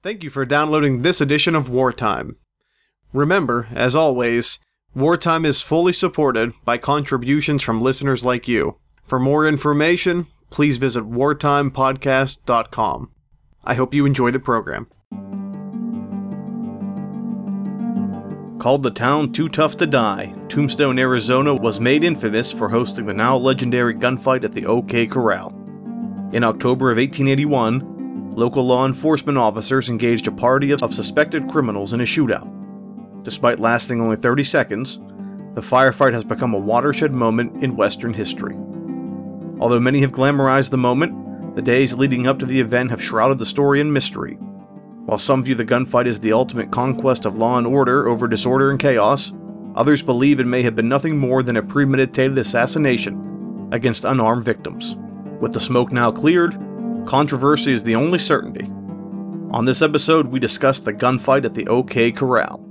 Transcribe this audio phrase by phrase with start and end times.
[0.00, 2.36] Thank you for downloading this edition of Wartime.
[3.12, 4.60] Remember, as always,
[4.94, 8.78] Wartime is fully supported by contributions from listeners like you.
[9.08, 13.10] For more information, please visit wartimepodcast.com.
[13.64, 14.86] I hope you enjoy the program.
[18.60, 23.14] Called the town Too Tough to Die, Tombstone, Arizona was made infamous for hosting the
[23.14, 25.48] now legendary gunfight at the OK Corral.
[26.32, 27.97] In October of 1881,
[28.38, 32.48] local law enforcement officers engaged a party of suspected criminals in a shootout.
[33.24, 34.98] Despite lasting only 30 seconds,
[35.54, 38.54] the firefight has become a watershed moment in Western history.
[39.58, 43.40] Although many have glamorized the moment, the days leading up to the event have shrouded
[43.40, 44.34] the story in mystery.
[44.34, 48.70] While some view the gunfight as the ultimate conquest of law and order over disorder
[48.70, 49.32] and chaos,
[49.74, 54.94] others believe it may have been nothing more than a premeditated assassination against unarmed victims.
[55.40, 56.56] With the smoke now cleared,
[57.06, 58.66] controversy is the only certainty.
[59.50, 62.64] On this episode, we discuss the gunfight at the OK Corral.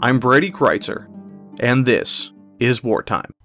[0.00, 1.06] I'm Brady Crytzer,
[1.60, 3.35] and this is Wartime.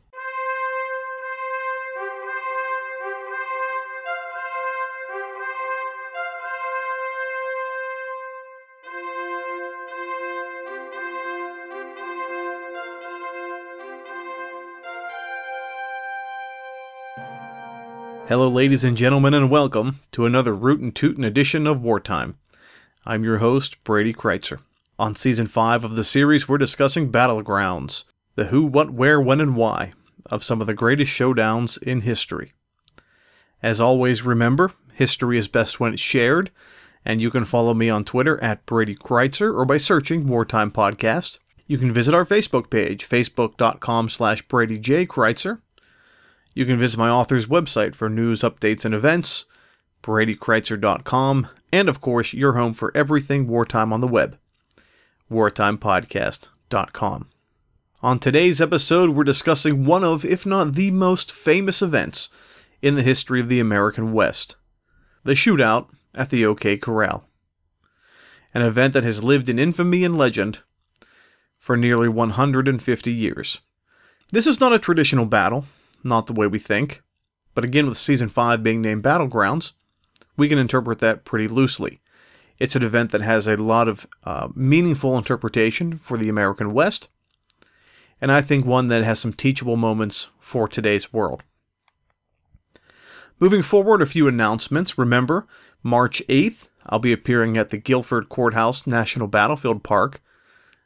[18.32, 22.38] Hello, ladies and gentlemen, and welcome to another Rootin' Tootin' edition of Wartime.
[23.06, 24.60] I'm your host, Brady Crytzer.
[24.98, 29.54] On season 5 of the series, we're discussing Battlegrounds the who, what, where, when, and
[29.58, 29.92] why
[30.28, 32.54] of some of the greatest showdowns in history.
[33.62, 36.52] As always, remember, history is best when it's shared,
[37.04, 41.40] and you can follow me on Twitter at Brady Crytzer or by searching Wartime Podcast.
[41.68, 45.06] You can visit our Facebook page, facebook.com slash Brady J.
[45.06, 45.60] Crytzer.
[46.54, 49.46] You can visit my author's website for news, updates, and events,
[50.04, 54.38] BradyCrytzer.com, and of course, your home for everything wartime on the web,
[55.32, 57.30] WartimePodcast.com.
[58.04, 62.30] On today's episode, we're discussing one of, if not the most famous events
[62.82, 64.56] in the history of the American West
[65.24, 67.26] the shootout at the OK Corral.
[68.54, 70.60] An event that has lived in infamy and legend
[71.60, 73.62] for nearly 150 years.
[74.32, 75.66] This is not a traditional battle,
[76.04, 77.02] not the way we think.
[77.54, 79.74] But again, with season 5 being named Battlegrounds,
[80.38, 82.02] we can interpret that pretty loosely.
[82.60, 87.10] It's an event that has a lot of uh, meaningful interpretation for the American West,
[88.22, 91.44] and I think one that has some teachable moments for today's world.
[93.40, 95.00] Moving forward, a few announcements.
[95.00, 95.48] Remember,
[95.82, 100.22] March 8th, I'll be appearing at the Guilford Courthouse National Battlefield Park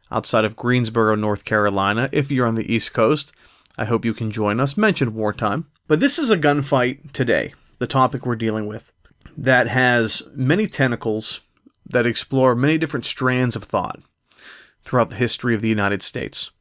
[0.10, 2.08] outside of Greensboro, North Carolina.
[2.14, 3.34] If you're on the East Coast,
[3.78, 4.78] I hope you can join us.
[4.78, 5.68] Mentioned wartime.
[5.88, 8.92] But this is a gunfight today, the topic we're dealing with,
[9.38, 11.42] that has many tentacles
[11.86, 14.00] that explore many different strands of thought
[14.84, 16.52] throughout the history of the United States.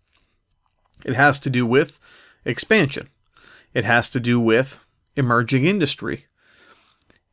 [1.05, 1.99] It has to do with
[2.45, 3.09] expansion,
[3.73, 4.85] it has to do with
[5.17, 6.27] emerging industry,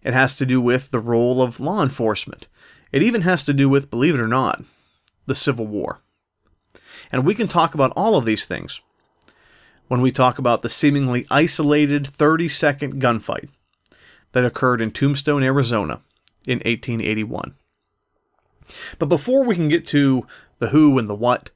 [0.04, 2.48] it has to do with the role of law enforcement,
[2.92, 4.64] it even has to do with, believe it or not,
[5.26, 6.02] the Civil War.
[7.12, 8.80] And we can talk about all of these things
[9.92, 13.50] when we talk about the seemingly isolated 30 second gunfight
[14.32, 16.00] that occurred in Tombstone, Arizona
[16.46, 17.56] in 1881.
[19.00, 20.26] But before we can get to
[20.60, 21.50] the who and the what,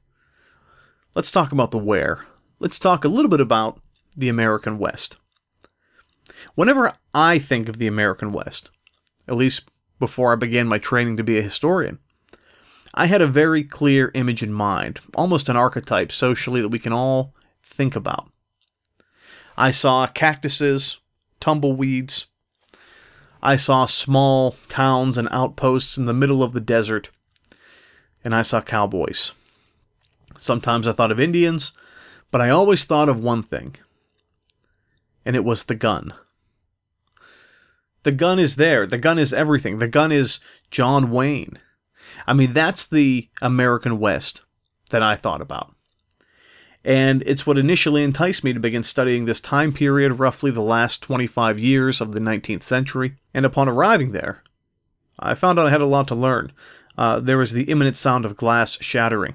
[1.14, 2.26] let's talk about the where.
[2.58, 3.80] Let's talk a little bit about
[4.14, 5.16] the American West.
[6.54, 8.68] Whenever I think of the American West,
[9.26, 12.00] at least before I began my training to be a historian,
[12.92, 16.92] I had a very clear image in mind, almost an archetype socially that we can
[16.92, 17.32] all
[17.66, 18.30] think about.
[19.56, 21.00] I saw cactuses,
[21.40, 22.26] tumbleweeds.
[23.42, 27.10] I saw small towns and outposts in the middle of the desert.
[28.24, 29.32] And I saw cowboys.
[30.38, 31.72] Sometimes I thought of Indians,
[32.30, 33.76] but I always thought of one thing.
[35.24, 36.14] And it was the gun.
[38.04, 38.86] The gun is there.
[38.86, 39.78] The gun is everything.
[39.78, 40.38] The gun is
[40.70, 41.58] John Wayne.
[42.26, 44.42] I mean, that's the American West
[44.90, 45.75] that I thought about
[46.86, 51.02] and it's what initially enticed me to begin studying this time period, roughly the last
[51.02, 53.16] 25 years of the 19th century.
[53.34, 54.44] And upon arriving there,
[55.18, 56.52] I found out I had a lot to learn.
[56.96, 59.34] Uh, there was the imminent sound of glass shattering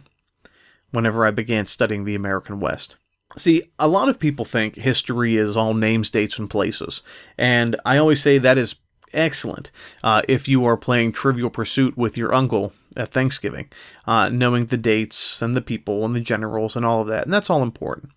[0.92, 2.96] whenever I began studying the American West.
[3.36, 7.02] See, a lot of people think history is all names, dates, and places,
[7.38, 8.76] and I always say that is
[9.14, 9.72] excellent
[10.04, 13.70] uh, if you are playing Trivial Pursuit with your uncle at Thanksgiving,
[14.06, 17.24] uh, knowing the dates and the people and the generals and all of that.
[17.24, 18.12] And that's all important.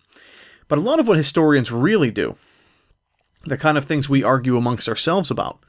[0.67, 2.35] But a lot of what historians really do,
[3.45, 5.59] the kind of things we argue amongst ourselves about,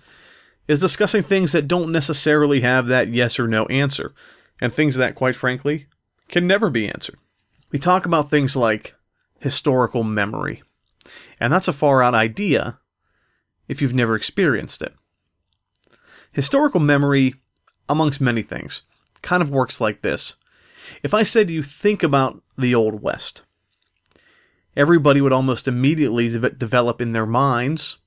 [0.66, 4.12] is discussing things that don't necessarily have that yes or no answer,
[4.60, 5.86] and things that, quite frankly,
[6.28, 7.16] can never be answered.
[7.70, 8.94] We talk about things like
[9.38, 10.62] historical memory,
[11.38, 12.78] and that's a far out idea
[13.68, 14.94] if you've never experienced it.
[16.32, 17.34] Historical memory,
[17.88, 18.82] amongst many things,
[19.26, 20.36] kind of works like this.
[21.02, 23.42] If I said you, think about the Old West,
[24.76, 27.98] everybody would almost immediately de- develop in their minds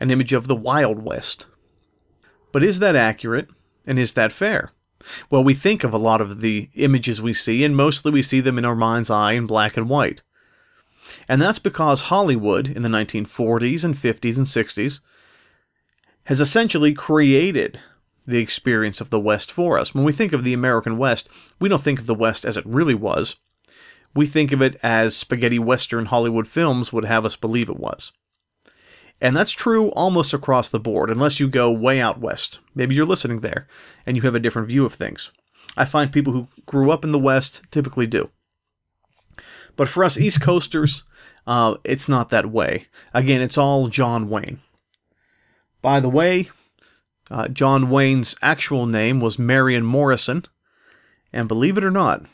[0.00, 1.46] an image of the Wild West.
[2.50, 3.48] But is that accurate
[3.86, 4.72] and is that fair?
[5.30, 8.40] Well, we think of a lot of the images we see, and mostly we see
[8.40, 10.22] them in our mind's eye in black and white.
[11.28, 15.00] And that's because Hollywood in the 1940s and 50s and 60s
[16.24, 17.80] has essentially created
[18.26, 19.94] the experience of the West for us.
[19.94, 21.28] When we think of the American West,
[21.60, 23.36] we don't think of the West as it really was.
[24.14, 28.12] We think of it as spaghetti Western Hollywood films would have us believe it was.
[29.20, 32.58] And that's true almost across the board, unless you go way out west.
[32.74, 33.68] Maybe you're listening there
[34.04, 35.30] and you have a different view of things.
[35.76, 38.30] I find people who grew up in the West typically do.
[39.76, 41.04] But for us East Coasters,
[41.46, 42.84] uh, it's not that way.
[43.14, 44.58] Again, it's all John Wayne.
[45.80, 46.50] By the way,
[47.32, 50.44] uh, John Wayne's actual name was Marion Morrison,
[51.32, 52.26] and believe it or not,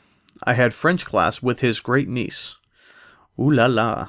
[0.43, 2.57] I had French class with his great niece.
[3.39, 4.09] Ooh la la.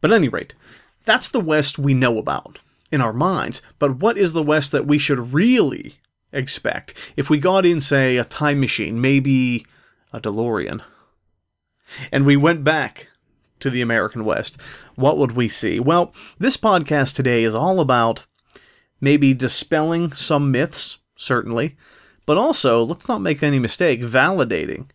[0.00, 0.56] But at any rate,
[1.04, 2.58] that's the West we know about
[2.90, 3.62] in our minds.
[3.78, 5.94] But what is the West that we should really
[6.32, 9.64] expect if we got in, say, a time machine, maybe
[10.12, 10.82] a DeLorean,
[12.10, 13.10] and we went back
[13.60, 14.60] to the American West?
[14.96, 15.78] What would we see?
[15.78, 18.26] Well, this podcast today is all about
[19.02, 21.76] maybe dispelling some myths, certainly,
[22.24, 24.86] but also, let's not make any mistake, validating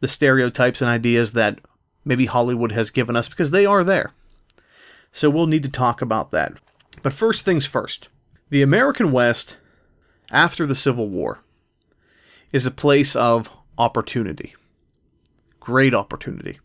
[0.00, 1.60] the stereotypes and ideas that
[2.04, 4.12] maybe Hollywood has given us because they are there.
[5.12, 6.54] So we'll need to talk about that.
[7.02, 8.08] But first things first
[8.50, 9.56] the American West,
[10.30, 11.40] after the Civil War,
[12.52, 14.54] is a place of opportunity.
[15.60, 16.58] Great opportunity.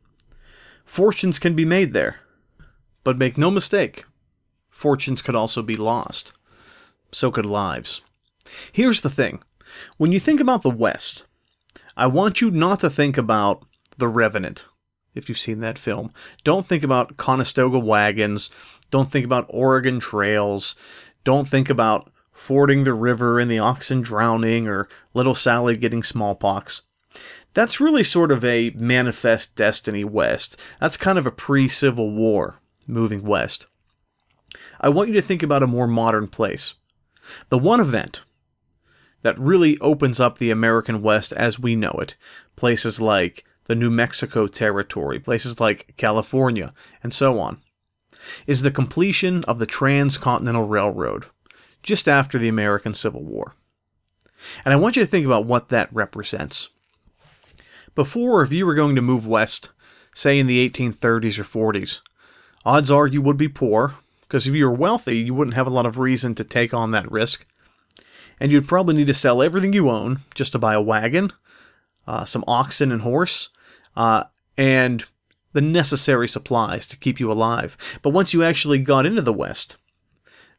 [0.83, 2.17] Fortunes can be made there.
[3.03, 4.05] But make no mistake,
[4.69, 6.33] fortunes could also be lost.
[7.11, 8.01] So could lives.
[8.71, 9.41] Here's the thing
[9.97, 11.25] when you think about the West,
[11.95, 13.65] I want you not to think about
[13.97, 14.65] The Revenant
[15.15, 16.11] if you've seen that film.
[16.43, 18.49] Don't think about Conestoga wagons.
[18.91, 20.75] Don't think about Oregon trails.
[21.23, 26.83] Don't think about fording the river and the oxen drowning or little Sally getting smallpox.
[27.53, 30.59] That's really sort of a manifest destiny west.
[30.79, 33.65] That's kind of a pre Civil War moving west.
[34.79, 36.75] I want you to think about a more modern place.
[37.49, 38.21] The one event
[39.21, 42.15] that really opens up the American West as we know it,
[42.55, 46.73] places like the New Mexico Territory, places like California,
[47.03, 47.61] and so on,
[48.47, 51.25] is the completion of the Transcontinental Railroad
[51.83, 53.55] just after the American Civil War.
[54.65, 56.69] And I want you to think about what that represents.
[57.95, 59.69] Before, if you were going to move west,
[60.13, 62.01] say in the 1830s or 40s,
[62.65, 63.95] odds are you would be poor,
[64.29, 66.91] because if you were wealthy, you wouldn't have a lot of reason to take on
[66.91, 67.47] that risk.
[68.39, 71.33] And you'd probably need to sell everything you own just to buy a wagon,
[72.07, 73.49] uh, some oxen and horse,
[73.97, 75.03] uh, and
[75.53, 77.75] the necessary supplies to keep you alive.
[78.03, 79.77] But once you actually got into the West,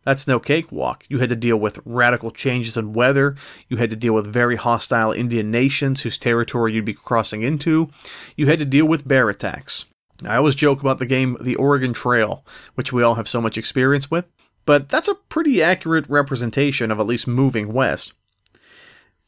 [0.05, 1.05] that's no cakewalk.
[1.09, 3.37] You had to deal with radical changes in weather.
[3.69, 7.89] You had to deal with very hostile Indian nations whose territory you'd be crossing into.
[8.37, 9.85] You had to deal with bear attacks.
[10.25, 13.57] I always joke about the game The Oregon Trail, which we all have so much
[13.57, 14.27] experience with,
[14.67, 18.13] but that's a pretty accurate representation of at least moving west.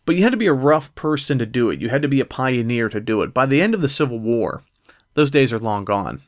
[0.04, 1.80] But you had to be a rough person to do it.
[1.80, 3.32] You had to be a pioneer to do it.
[3.32, 4.62] By the end of the Civil War,
[5.14, 6.22] those days are long gone.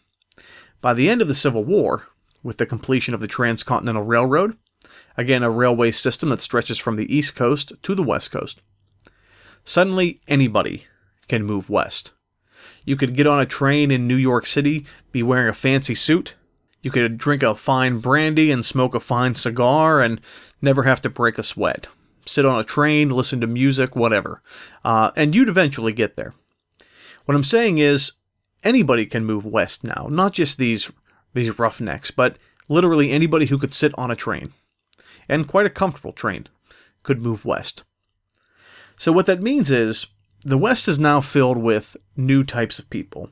[0.80, 2.06] By the end of the Civil War,
[2.42, 4.56] with the completion of the Transcontinental Railroad,
[5.16, 8.60] again a railway system that stretches from the East Coast to the West Coast,
[9.64, 10.84] suddenly anybody
[11.26, 12.12] can move west.
[12.84, 16.34] You could get on a train in New York City, be wearing a fancy suit.
[16.82, 20.20] You could drink a fine brandy and smoke a fine cigar and
[20.60, 21.88] never have to break a sweat
[22.26, 24.42] sit on a train, listen to music, whatever.
[24.84, 26.34] Uh, and you'd eventually get there.
[27.24, 28.12] What I'm saying is,
[28.62, 30.90] anybody can move west now, not just these
[31.32, 32.38] these roughnecks, but
[32.68, 34.52] literally anybody who could sit on a train,
[35.28, 36.46] and quite a comfortable train,
[37.02, 37.82] could move west.
[38.96, 40.06] So what that means is
[40.44, 43.30] the West is now filled with new types of people.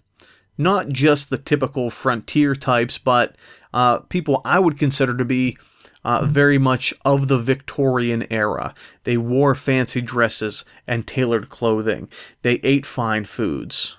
[0.58, 3.36] Not just the typical frontier types, but
[3.72, 5.56] uh, people I would consider to be
[6.04, 8.74] uh, very much of the Victorian era.
[9.04, 12.08] They wore fancy dresses and tailored clothing.
[12.42, 13.98] They ate fine foods.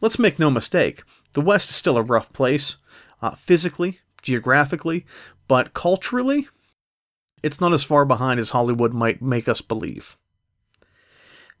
[0.00, 2.76] Let's make no mistake, the West is still a rough place,
[3.22, 5.04] uh, physically, geographically,
[5.46, 6.48] but culturally,
[7.42, 10.16] it's not as far behind as Hollywood might make us believe.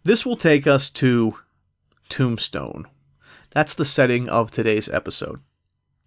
[0.02, 1.36] This will take us to
[2.08, 2.86] Tombstone.
[3.50, 5.40] That's the setting of today's episode.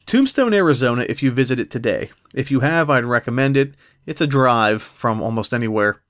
[0.08, 2.10] Tombstone, Arizona, if you visit it today.
[2.34, 3.76] If you have, I'd recommend it.
[4.08, 6.02] It's a drive from almost anywhere.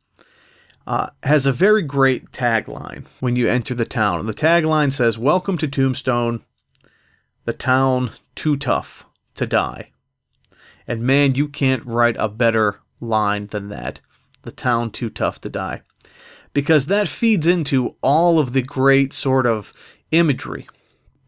[0.88, 4.26] Uh, has a very great tagline when you enter the town.
[4.28, 6.42] The tagline says, Welcome to Tombstone,
[7.44, 9.92] the town too tough to die.
[10.88, 14.00] And man, you can't write a better line than that.
[14.44, 15.82] The town too tough to die.
[16.54, 20.68] Because that feeds into all of the great sort of imagery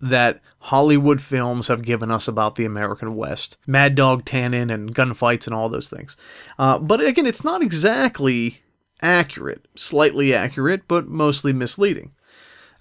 [0.02, 3.58] that Hollywood films have given us about the American West.
[3.66, 6.16] Mad Dog Tannen and gunfights and all those things.
[6.60, 8.62] Uh, but again, it's not exactly
[9.02, 9.68] accurate.
[9.76, 12.12] Slightly accurate, but mostly misleading.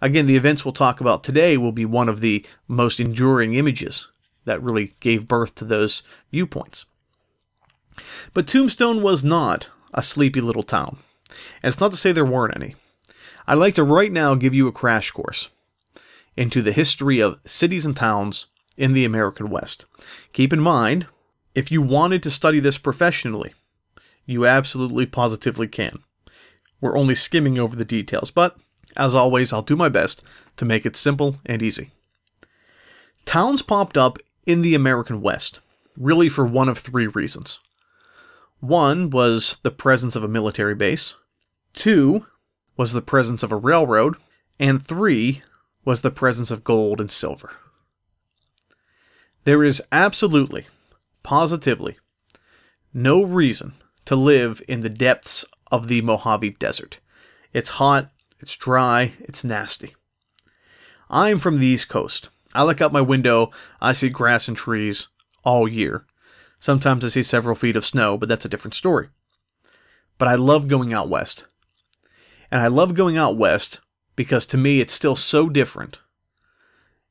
[0.01, 4.09] Again, the events we'll talk about today will be one of the most enduring images
[4.45, 6.85] that really gave birth to those viewpoints.
[8.35, 10.99] But Tombstone was not a sleepy little town.
[11.29, 12.75] And it's not to say there weren't any.
[13.47, 15.49] I'd like to right now give you a crash course
[16.37, 19.85] into the history of cities and towns in the American West.
[20.33, 21.07] Keep in mind,
[21.55, 23.55] if you wanted to study this professionally,
[24.27, 25.93] you absolutely positively can.
[26.81, 28.57] We're only skimming over the details, but
[28.97, 30.23] as always, I'll do my best
[30.57, 31.91] to make it simple and easy.
[33.25, 35.61] Towns popped up in the American West,
[35.97, 37.59] really for one of three reasons.
[38.65, 41.17] One was the presence of a military base,
[41.75, 42.25] two
[42.79, 44.17] was the presence of a railroad,
[44.59, 45.43] and three
[45.85, 47.59] was the presence of gold and silver.
[49.45, 50.65] There is absolutely,
[51.23, 51.99] positively,
[52.95, 53.75] no reason
[54.07, 57.01] to live in the depths of the Mojave Desert.
[57.53, 59.95] It's hot, it's dry, it's nasty.
[61.11, 62.31] I'm from the East Coast.
[62.55, 63.51] I look out my window,
[63.83, 65.09] I see grass and trees
[65.45, 66.07] all year.
[66.65, 69.09] Sometimes I see several feet of snow, but that's a different story.
[70.17, 71.45] But I love going out west.
[72.51, 73.81] And I love going out west
[74.17, 75.99] because to me it's still so different.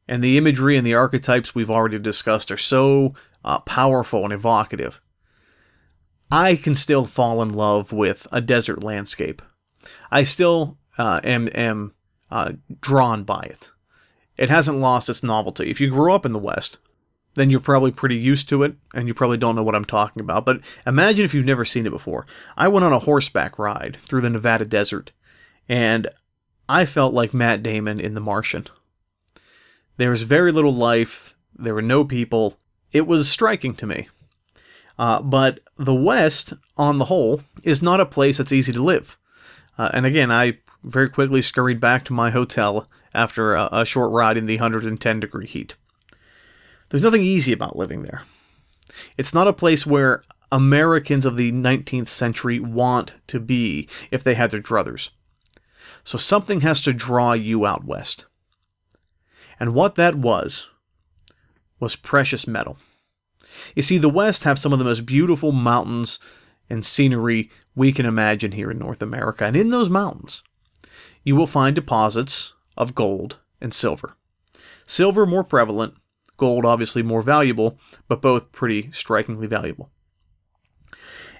[0.07, 3.13] And the imagery and the archetypes we've already discussed are so
[3.45, 4.99] uh, powerful and evocative.
[6.31, 9.39] I can still fall in love with a desert landscape.
[10.09, 11.93] I still uh, am, am
[12.31, 13.69] uh, drawn by it.
[14.35, 15.69] It hasn't lost its novelty.
[15.69, 16.79] If you grew up in the West,
[17.35, 20.21] then you're probably pretty used to it and you probably don't know what I'm talking
[20.21, 20.45] about.
[20.45, 22.25] But imagine if you've never seen it before.
[22.55, 25.11] I went on a horseback ride through the Nevada desert
[25.67, 26.07] and
[26.69, 28.67] I felt like Matt Damon in The Martian.
[29.97, 32.57] There was very little life, there were no people.
[32.91, 34.09] It was striking to me.
[34.97, 39.17] Uh, but the West, on the whole, is not a place that's easy to live.
[39.77, 44.11] Uh, and again, I very quickly scurried back to my hotel after a, a short
[44.11, 45.75] ride in the 110 degree heat.
[46.93, 48.21] There's nothing easy about living there.
[49.17, 50.21] It's not a place where
[50.51, 55.09] Americans of the 19th century want to be if they had their druthers.
[56.03, 58.27] So something has to draw you out west.
[59.59, 60.69] And what that was,
[61.79, 62.77] was precious metal.
[63.75, 66.19] You see, the West have some of the most beautiful mountains
[66.69, 69.45] and scenery we can imagine here in North America.
[69.45, 70.43] And in those mountains,
[71.23, 74.15] you will find deposits of gold and silver.
[74.85, 75.95] Silver more prevalent,
[76.37, 79.89] gold obviously more valuable, but both pretty strikingly valuable.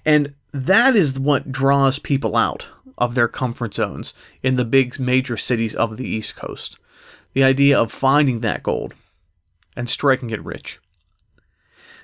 [0.06, 5.38] And that is what draws people out of their comfort zones in the big major
[5.38, 6.78] cities of the East Coast.
[7.34, 8.94] The idea of finding that gold
[9.76, 10.80] and striking it rich.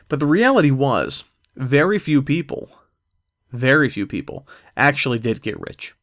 [0.07, 2.69] But the reality was, very few people,
[3.51, 5.93] very few people actually did get rich.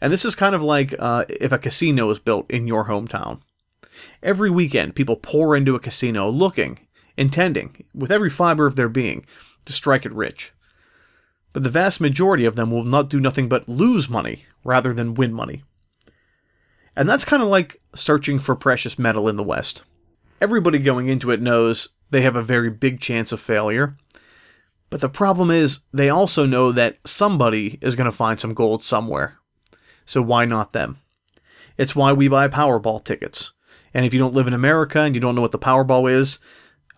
[0.00, 3.40] And this is kind of like uh, if a casino is built in your hometown.
[4.22, 6.78] Every weekend, people pour into a casino looking,
[7.16, 9.24] intending, with every fiber of their being,
[9.66, 10.52] to strike it rich
[11.54, 15.14] but the vast majority of them will not do nothing but lose money rather than
[15.14, 15.60] win money.
[16.96, 19.82] And that's kind of like searching for precious metal in the West.
[20.40, 23.96] Everybody going into it knows they have a very big chance of failure.
[24.90, 28.82] But the problem is, they also know that somebody is going to find some gold
[28.82, 29.38] somewhere.
[30.04, 30.98] So why not them?
[31.78, 33.52] It's why we buy Powerball tickets.
[33.94, 36.40] And if you don't live in America and you don't know what the Powerball is,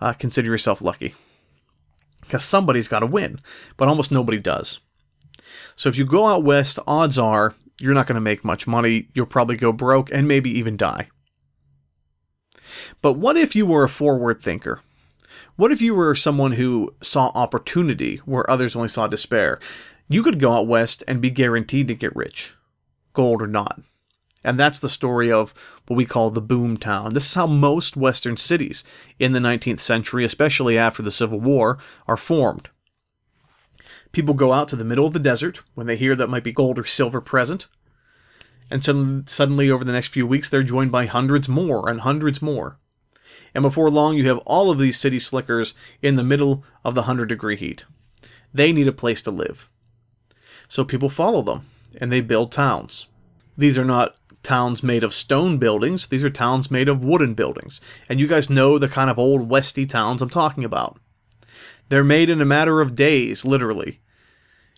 [0.01, 1.15] uh, consider yourself lucky
[2.23, 3.39] because somebody's got to win,
[3.77, 4.81] but almost nobody does.
[5.77, 9.09] So if you go out west, odds are you're not going to make much money.
[9.15, 11.09] You'll probably go broke and maybe even die.
[13.03, 14.81] But what if you were a forward thinker?
[15.57, 19.59] What if you were someone who saw opportunity where others only saw despair?
[20.09, 22.55] You could go out west and be guaranteed to get rich,
[23.13, 23.81] gold or not.
[24.47, 25.53] And that's the story of
[25.89, 27.15] what we call the boom town.
[27.15, 28.85] This is how most Western cities
[29.19, 32.69] in the 19th century, especially after the Civil War, are formed.
[34.13, 36.53] People go out to the middle of the desert when they hear that might be
[36.53, 37.67] gold or silver present.
[38.71, 42.79] And suddenly, over the next few weeks, they're joined by hundreds more and hundreds more.
[43.53, 47.03] And before long, you have all of these city slickers in the middle of the
[47.03, 47.85] 100 degree heat.
[48.55, 49.69] They need a place to live.
[50.69, 51.67] So people follow them
[52.01, 53.09] and they build towns.
[53.59, 54.15] These are not
[54.47, 57.81] towns made of stone buildings, these are towns made of wooden buildings.
[58.09, 60.99] And you guys know the kind of old westy towns I'm talking about.
[61.89, 64.01] They're made in a matter of days, literally.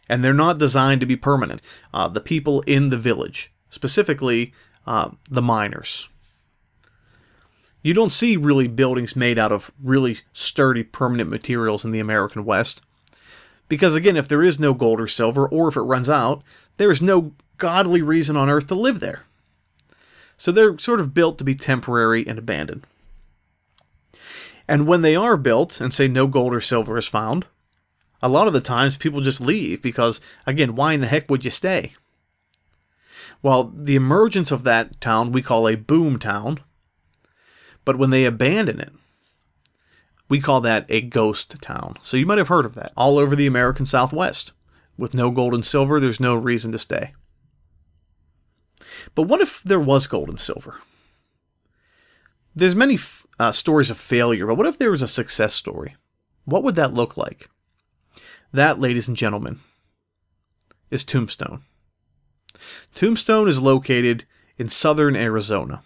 [0.09, 1.61] And they're not designed to be permanent.
[1.93, 4.55] Uh, the people in the village, specifically
[4.87, 6.09] uh, the miners.
[7.83, 12.45] You don't see really buildings made out of really sturdy permanent materials in the American
[12.45, 12.83] West.
[13.69, 16.43] Because again, if there is no gold or silver, or if it runs out,
[16.79, 19.25] there is no godly reason on earth to live there.
[20.39, 22.87] So they're sort of built to be temporary and abandoned.
[24.67, 27.47] And when they are built and say no gold or silver is found,
[28.23, 31.45] a lot of the times people just leave because, again, why in the heck would
[31.45, 31.95] you stay?
[33.43, 36.61] Well, the emergence of that town we call a boom town,
[37.85, 38.93] but when they abandon it,
[40.29, 41.97] we call that a ghost town.
[42.03, 44.53] So you might have heard of that all over the American Southwest.
[44.99, 47.15] With no gold and silver, there's no reason to stay.
[49.15, 50.81] But what if there was gold and silver?
[52.55, 52.99] There's many
[53.39, 55.97] uh, stories of failure, but what if there was a success story?
[56.45, 57.49] What would that look like?
[58.53, 59.61] That, ladies and gentlemen,
[60.91, 61.63] is Tombstone.
[62.95, 64.25] Tombstone is located
[64.57, 65.83] in southern Arizona,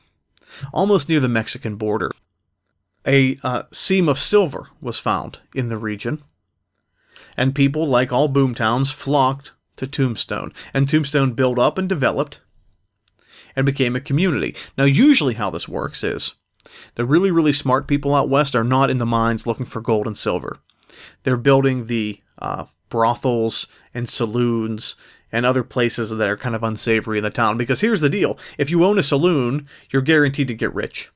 [0.72, 2.10] almost near the Mexican border.
[3.06, 6.22] A uh, seam of silver was found in the region,
[7.36, 12.40] and people, like all boomtowns, flocked to Tombstone, and Tombstone built up and developed
[13.56, 14.54] and became a community.
[14.76, 16.34] Now, usually, how this works is
[16.94, 20.06] the really, really smart people out west are not in the mines looking for gold
[20.06, 20.58] and silver.
[21.22, 24.96] They're building the uh, brothels and saloons
[25.32, 27.56] and other places that are kind of unsavory in the town.
[27.56, 31.10] Because here's the deal if you own a saloon, you're guaranteed to get rich.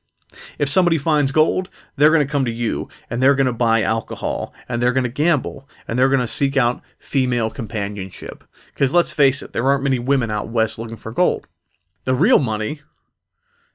[0.59, 3.81] If somebody finds gold, they're going to come to you and they're going to buy
[3.81, 8.43] alcohol and they're going to gamble and they're going to seek out female companionship.
[8.73, 11.47] Because let's face it, there aren't many women out west looking for gold.
[12.07, 12.79] The real money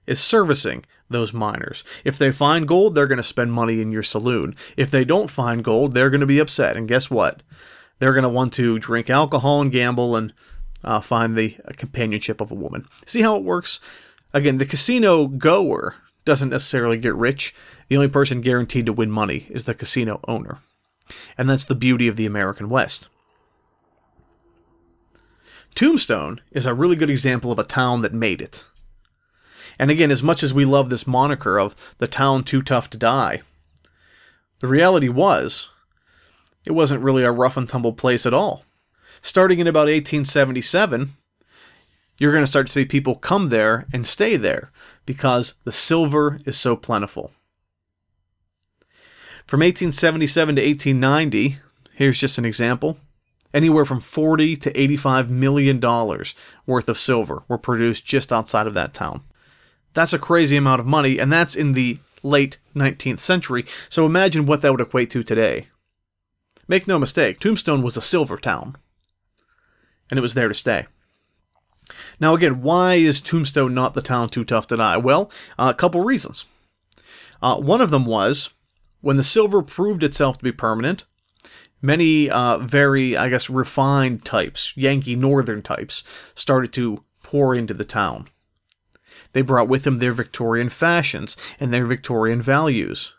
[0.07, 1.85] is servicing those miners.
[2.03, 4.57] If they find gold, they're going to spend money in your saloon.
[4.75, 6.75] If they don't find gold, they're going to be upset.
[6.75, 7.43] And guess what?
[7.99, 10.33] They're going to want to drink alcohol and gamble and
[10.83, 12.89] uh, find the companionship of a woman.
[13.05, 13.81] See how it works?
[14.33, 17.55] Again, the casino goer doesn't necessarily get rich.
[17.89, 20.61] The only person guaranteed to win money is the casino owner.
[21.37, 23.11] And that's the beauty of the American West.
[25.75, 28.69] Tombstone is a really good example of a town that made it.
[29.79, 32.99] And again, as much as we love this moniker of the town too tough to
[32.99, 33.43] die,
[34.61, 35.71] the reality was
[36.65, 38.65] it wasn't really a rough and tumble place at all.
[39.21, 41.15] Starting in about 1877,
[42.19, 44.71] you're going to start to see people come there and stay there
[45.07, 47.33] because the silver is so plentiful.
[49.47, 51.57] From 1877 to 1890,
[51.95, 52.99] here's just an example
[53.55, 56.35] anywhere from 40 to 85 million dollars
[56.67, 59.23] worth of silver were produced just outside of that town.
[59.95, 64.47] That's a crazy amount of money, and that's in the late 19th century, so imagine
[64.47, 65.67] what that would equate to today.
[66.69, 68.77] Make no mistake, Tombstone was a silver town,
[70.11, 70.87] and it was there to stay.
[72.21, 74.97] Now, again, why is Tombstone not the town too tough to die?
[74.97, 76.47] Well, uh, a couple reasons.
[77.43, 78.51] Uh, one of them was
[79.01, 81.05] when the silver proved itself to be permanent,
[81.83, 87.85] many uh, very, I guess, refined types, Yankee Northern types, started to pour into the
[87.85, 88.29] town.
[89.33, 93.15] They brought with them their Victorian fashions and their Victorian values.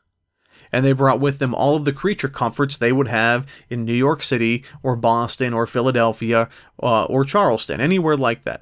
[0.72, 3.94] And they brought with them all of the creature comforts they would have in New
[3.94, 6.50] York City or Boston or Philadelphia
[6.82, 8.62] uh, or Charleston, anywhere like that.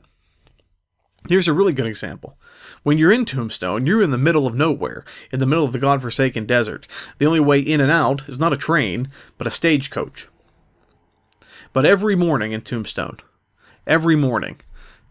[1.30, 2.38] Here's a really good example.
[2.84, 5.80] When you're in Tombstone, you're in the middle of nowhere, in the middle of the
[5.80, 6.88] godforsaken desert.
[7.20, 10.28] The only way in and out is not a train, but a stagecoach.
[11.74, 13.18] But every morning in Tombstone,
[13.86, 14.62] every morning,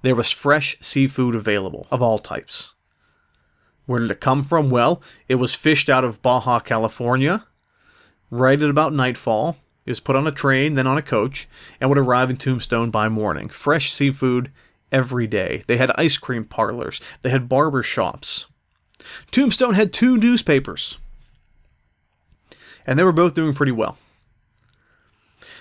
[0.03, 2.75] there was fresh seafood available of all types.
[3.87, 4.69] Where did it come from?
[4.69, 7.47] Well, it was fished out of Baja, California,
[8.31, 9.57] right at about nightfall.
[9.87, 11.49] It was put on a train, then on a coach,
[11.81, 13.49] and would arrive in Tombstone by morning.
[13.49, 14.51] Fresh seafood
[14.93, 15.63] every day.
[15.67, 18.47] They had ice cream parlors, they had barber shops.
[19.31, 20.99] Tombstone had two newspapers,
[22.87, 23.97] and they were both doing pretty well.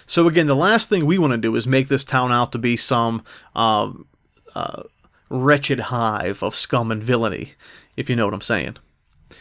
[0.06, 2.58] So, again, the last thing we want to do is make this town out to
[2.58, 3.24] be some
[3.56, 4.08] um,
[4.56, 4.84] uh,
[5.30, 7.54] wretched hive of scum and villainy,
[7.96, 8.78] if you know what I'm saying.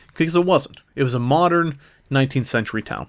[0.09, 0.83] Because it wasn't.
[0.95, 1.79] It was a modern
[2.11, 3.09] 19th century town.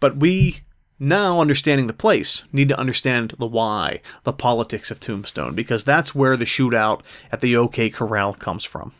[0.00, 0.60] But we
[0.98, 6.14] Now, understanding the place, need to understand the why, the politics of Tombstone, because that's
[6.14, 8.92] where the shootout at the OK Corral comes from.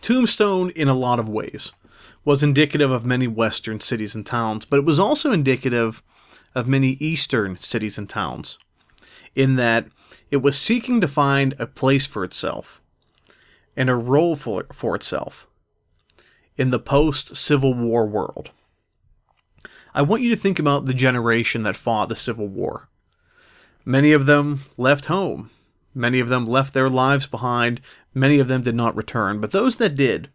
[0.00, 1.72] Tombstone, in a lot of ways,
[2.24, 6.02] was indicative of many Western cities and towns, but it was also indicative
[6.56, 8.58] of many Eastern cities and towns,
[9.36, 9.86] in that
[10.30, 12.80] it was seeking to find a place for itself
[13.76, 15.46] and a role for, for itself
[16.56, 18.50] in the post Civil War world.
[19.96, 22.90] I want you to think about the generation that fought the Civil War.
[23.82, 25.48] Many of them left home.
[25.94, 27.80] Many of them left their lives behind.
[28.12, 29.40] Many of them did not return.
[29.40, 30.28] But those that did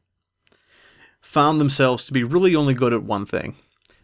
[1.21, 3.56] found themselves to be really only good at one thing.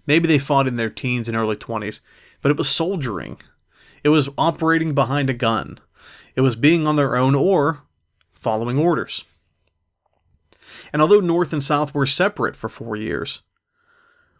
[0.06, 2.02] Maybe they fought in their teens and early 20s,
[2.44, 3.42] but it was soldiering.
[4.04, 5.80] It was operating behind a gun.
[6.36, 7.82] It was being on their own or
[8.36, 9.26] following orders.
[10.94, 13.42] And although North and South were separate for four years,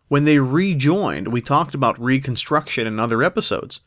[0.08, 3.82] when they rejoined, we talked about Reconstruction in other episodes.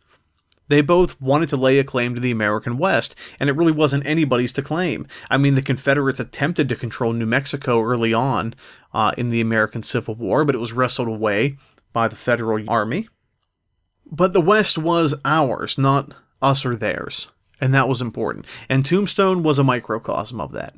[0.69, 4.07] They both wanted to lay a claim to the American West, and it really wasn't
[4.07, 5.07] anybody's to claim.
[5.29, 8.55] I mean, the Confederates attempted to control New Mexico early on
[8.95, 11.57] uh, in the American Civil War, but it was wrestled away
[11.93, 13.09] by the Federal Army.
[14.07, 18.47] But the West was ours, not us or theirs, and that was important.
[18.69, 20.75] And Tombstone was a microcosm of that.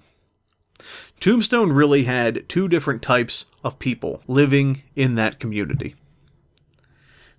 [1.22, 5.94] Tombstone really had two different types of people living in that community.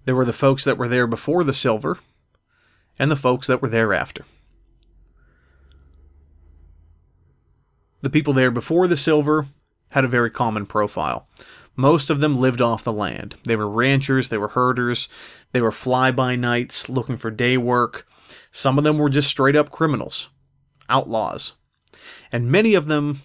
[0.06, 2.00] There were the folks that were there before the silver,
[2.98, 4.24] and the folks that were there after.
[8.02, 9.48] The people there before the silver
[9.90, 11.28] had a very common profile.
[11.76, 13.36] Most of them lived off the land.
[13.44, 15.10] They were ranchers, they were herders,
[15.52, 18.08] they were fly by nights looking for day work.
[18.50, 20.30] Some of them were just straight up criminals,
[20.88, 21.56] outlaws.
[22.32, 23.24] And many of them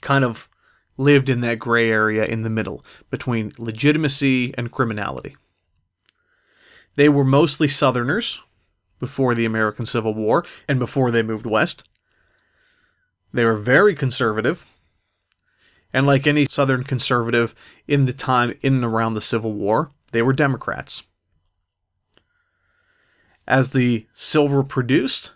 [0.00, 0.48] kind of
[0.96, 5.36] lived in that gray area in the middle between legitimacy and criminality.
[6.96, 8.42] They were mostly Southerners
[8.98, 11.84] before the American Civil War and before they moved west.
[13.32, 14.66] They were very conservative.
[15.92, 17.54] And like any Southern conservative
[17.86, 21.04] in the time in and around the Civil War, they were Democrats.
[23.46, 25.32] As the silver produced,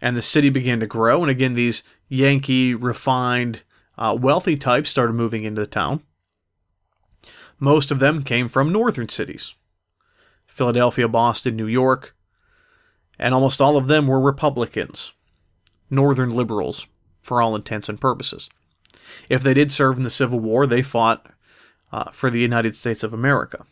[0.00, 1.22] and the city began to grow.
[1.22, 3.62] And again, these Yankee, refined,
[3.98, 6.02] uh, wealthy types started moving into the town.
[7.58, 9.54] Most of them came from northern cities
[10.46, 12.16] Philadelphia, Boston, New York,
[13.18, 15.12] and almost all of them were Republicans,
[15.90, 16.86] northern liberals,
[17.22, 18.48] for all intents and purposes.
[19.28, 21.26] If they did serve in the Civil War, they fought
[21.92, 23.66] uh, for the United States of America,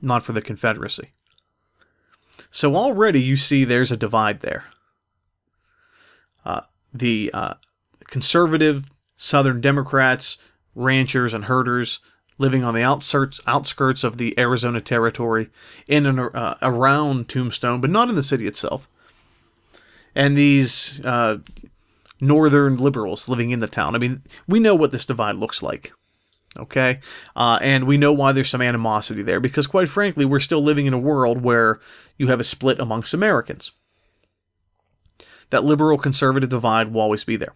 [0.00, 1.12] not for the Confederacy.
[2.50, 4.64] So already you see there's a divide there
[6.46, 6.62] uh,
[6.94, 7.54] the uh,
[8.06, 8.84] conservative
[9.16, 10.38] Southern Democrats,
[10.74, 12.00] ranchers, and herders
[12.38, 15.48] living on the outskirts outskirts of the Arizona territory,
[15.88, 18.88] in and uh, around Tombstone, but not in the city itself.
[20.14, 21.38] And these uh,
[22.20, 23.94] northern liberals living in the town.
[23.94, 25.92] I mean, we know what this divide looks like.
[26.58, 27.00] Okay?
[27.34, 30.86] Uh, and we know why there's some animosity there, because quite frankly, we're still living
[30.86, 31.80] in a world where
[32.16, 33.72] you have a split amongst Americans
[35.50, 37.54] that liberal conservative divide will always be there.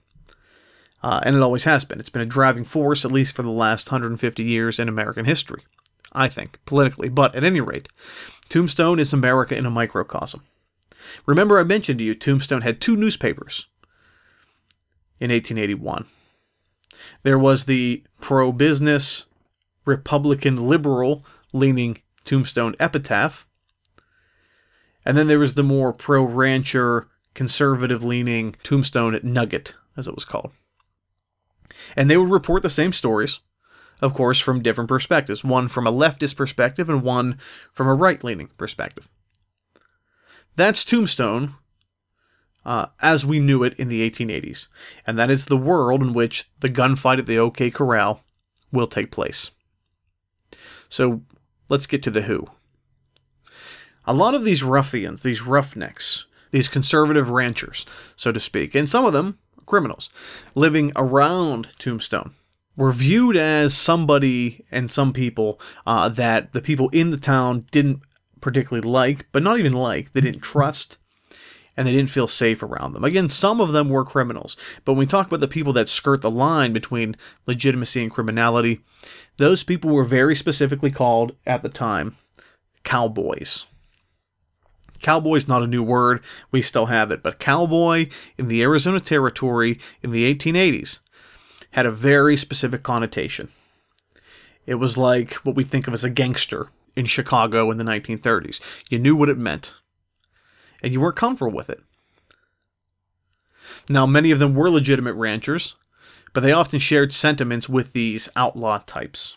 [1.03, 1.99] Uh, and it always has been.
[1.99, 5.63] It's been a driving force, at least for the last 150 years in American history,
[6.13, 7.09] I think, politically.
[7.09, 7.89] But at any rate,
[8.49, 10.43] Tombstone is America in a microcosm.
[11.27, 13.67] Remember, I mentioned to you Tombstone had two newspapers
[15.19, 16.07] in 1881.
[17.23, 19.27] There was the pro business,
[19.85, 23.47] Republican liberal leaning Tombstone Epitaph,
[25.05, 30.25] and then there was the more pro rancher, conservative leaning Tombstone Nugget, as it was
[30.25, 30.53] called.
[31.97, 33.41] And they would report the same stories,
[34.01, 37.39] of course, from different perspectives one from a leftist perspective and one
[37.73, 39.09] from a right leaning perspective.
[40.57, 41.55] That's Tombstone
[42.65, 44.67] uh, as we knew it in the 1880s,
[45.07, 48.23] and that is the world in which the gunfight at the OK Corral
[48.73, 49.51] will take place.
[50.89, 51.23] So
[51.69, 52.47] let's get to the who.
[54.05, 57.87] A lot of these ruffians, these roughnecks, these conservative ranchers,
[58.17, 60.11] so to speak, and some of them criminals
[60.55, 62.35] living around Tombstone
[62.77, 68.01] were viewed as somebody and some people uh, that the people in the town didn't
[68.41, 70.97] particularly like, but not even like, they didn't trust,
[71.77, 73.05] and they didn't feel safe around them.
[73.05, 76.23] Again, some of them were criminals, but when we talk about the people that skirt
[76.23, 78.81] the line between legitimacy and criminality,
[79.37, 82.17] those people were very specifically called at the time
[82.83, 83.67] cowboys.
[85.01, 89.79] Cowboy's not a new word, we still have it, but cowboy in the Arizona Territory
[90.03, 91.01] in the 1880s
[91.73, 93.49] had a very specific connotation.
[94.67, 98.61] It was like what we think of as a gangster in Chicago in the 1930s.
[98.91, 99.75] You knew what it meant,
[100.83, 101.83] and you weren't comfortable with it.
[103.89, 105.77] Now, many of them were legitimate ranchers,
[106.33, 109.37] but they often shared sentiments with these outlaw types.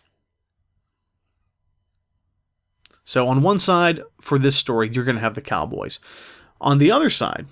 [3.03, 5.99] So, on one side, for this story, you're going to have the cowboys.
[6.61, 7.45] On the other side,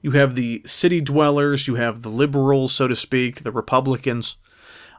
[0.00, 4.36] you have the city dwellers, you have the liberals, so to speak, the Republicans.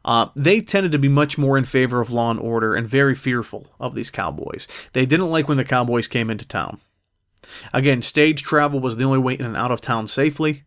[0.05, 3.15] Uh, they tended to be much more in favor of law and order and very
[3.15, 4.67] fearful of these cowboys.
[4.93, 6.79] They didn't like when the cowboys came into town.
[7.73, 10.63] Again, stage travel was the only way in and out of town safely,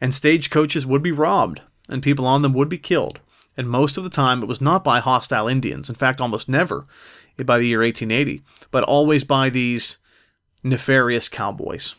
[0.00, 3.20] and stage coaches would be robbed, and people on them would be killed.
[3.56, 5.88] And most of the time, it was not by hostile Indians.
[5.88, 6.86] In fact, almost never
[7.44, 9.98] by the year 1880, but always by these
[10.62, 11.94] nefarious cowboys.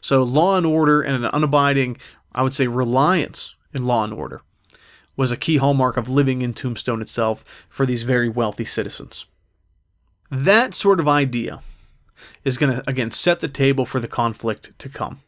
[0.00, 1.98] So, law and order and an unabiding,
[2.32, 4.42] I would say, reliance in law and order
[5.16, 9.26] was a key hallmark of living in Tombstone itself for these very wealthy citizens.
[10.30, 11.62] That sort of idea
[12.44, 15.20] is going to, again, set the table for the conflict to come.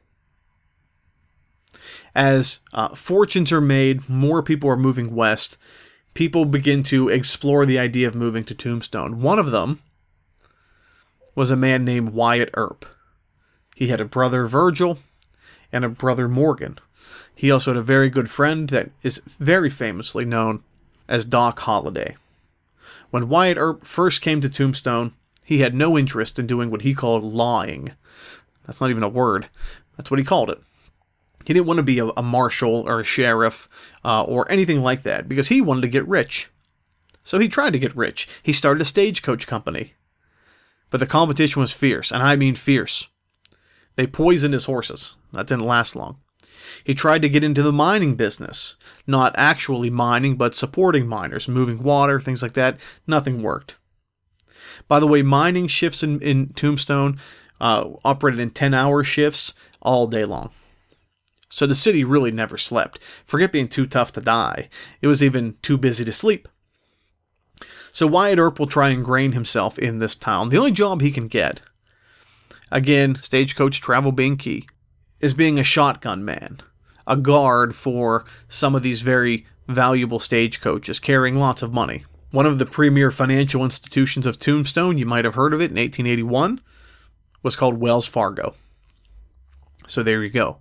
[2.14, 5.56] As uh, fortunes are made, more people are moving west,
[6.14, 9.20] people begin to explore the idea of moving to Tombstone.
[9.20, 9.80] One of them
[11.34, 12.84] was a man named Wyatt Earp.
[13.76, 14.98] He had a brother, Virgil,
[15.72, 16.78] and a brother, Morgan.
[17.34, 20.64] He also had a very good friend that is very famously known
[21.08, 22.16] as Doc Holliday.
[23.10, 25.12] When Wyatt Earp first came to Tombstone,
[25.44, 27.92] he had no interest in doing what he called lawing.
[28.66, 29.48] That's not even a word,
[29.96, 30.60] that's what he called it.
[31.48, 33.70] He didn't want to be a, a marshal or a sheriff
[34.04, 36.50] uh, or anything like that because he wanted to get rich.
[37.24, 38.28] So he tried to get rich.
[38.42, 39.94] He started a stagecoach company.
[40.90, 43.08] But the competition was fierce, and I mean fierce.
[43.96, 45.16] They poisoned his horses.
[45.32, 46.18] That didn't last long.
[46.84, 51.82] He tried to get into the mining business, not actually mining, but supporting miners, moving
[51.82, 52.76] water, things like that.
[53.06, 53.78] Nothing worked.
[54.86, 57.18] By the way, mining shifts in, in Tombstone
[57.58, 60.50] uh, operated in 10 hour shifts all day long.
[61.48, 63.02] So the city really never slept.
[63.24, 64.68] Forget being too tough to die,
[65.00, 66.48] it was even too busy to sleep.
[67.92, 70.50] So Wyatt Earp will try and ingrain himself in this town.
[70.50, 71.60] The only job he can get,
[72.70, 74.66] again, stagecoach travel being key,
[75.20, 76.60] is being a shotgun man,
[77.06, 82.04] a guard for some of these very valuable stagecoaches, carrying lots of money.
[82.30, 85.76] One of the premier financial institutions of Tombstone, you might have heard of it in
[85.76, 86.60] 1881,
[87.42, 88.54] was called Wells Fargo.
[89.86, 90.58] So there you go.